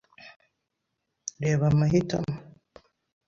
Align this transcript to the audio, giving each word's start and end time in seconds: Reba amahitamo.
Reba 1.41 1.65
amahitamo. 1.71 2.33